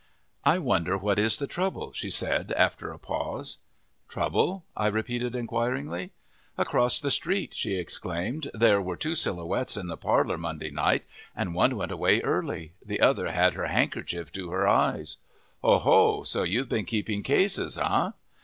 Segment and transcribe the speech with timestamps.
[0.43, 3.59] "I wonder what is the trouble?" she said, after a pause.
[4.09, 6.09] "Trouble?" I repeated inquiringly.
[6.57, 11.53] "Across the street," she explained, "there were two Silhouettes in the parlor Monday night, and
[11.53, 15.17] one went away early; the other had her handkerchief to her eyes"
[15.63, 16.23] "Oho!
[16.23, 18.09] So you've been keeping cases, eh?"